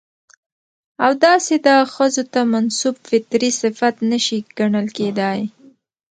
او 1.03 1.11
داسې 1.25 1.53
دا 1.67 1.77
ښځو 1.93 2.23
ته 2.33 2.39
منسوب 2.53 2.95
فطري 3.07 3.51
صفت 3.61 3.95
نه 4.09 4.17
شى 4.25 4.37
ګڼل 4.57 4.87
کېداى. 4.97 5.41